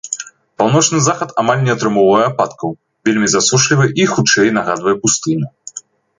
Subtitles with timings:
[0.59, 2.73] Паўночны захад амаль не атрымоўвае ападкаў,
[3.11, 5.47] вельмі засушлівы і, хутчэй, нагадвае пустыню.